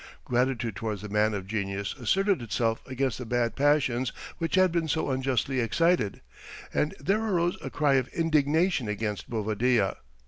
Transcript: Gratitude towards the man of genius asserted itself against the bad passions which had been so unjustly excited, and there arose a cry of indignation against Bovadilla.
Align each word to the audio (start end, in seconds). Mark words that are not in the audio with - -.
Gratitude 0.25 0.75
towards 0.75 1.03
the 1.03 1.09
man 1.09 1.35
of 1.35 1.45
genius 1.45 1.93
asserted 1.93 2.41
itself 2.41 2.81
against 2.87 3.19
the 3.19 3.23
bad 3.27 3.55
passions 3.55 4.11
which 4.39 4.55
had 4.55 4.71
been 4.71 4.87
so 4.87 5.11
unjustly 5.11 5.59
excited, 5.59 6.21
and 6.73 6.95
there 6.99 7.23
arose 7.23 7.55
a 7.61 7.69
cry 7.69 7.93
of 7.93 8.07
indignation 8.07 8.87
against 8.87 9.29
Bovadilla. 9.29 9.97